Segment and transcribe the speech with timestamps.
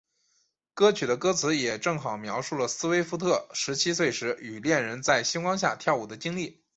[0.73, 6.63] 歌曲的歌词也正好描述了斯威夫特十七岁时与恋人在星光下跳舞的经历。